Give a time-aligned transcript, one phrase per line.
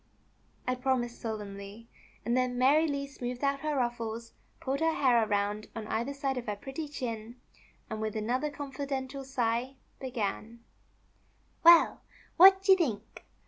[0.67, 1.87] I promised solemnly,
[2.25, 6.37] and then Mary Lee smoothed out her ruffles, pulled her hair around on either side
[6.39, 7.39] of her pretty chin,
[7.87, 10.61] and with another confidential sigh began:
[11.63, 11.99] '^Well,
[12.37, 13.25] what you think!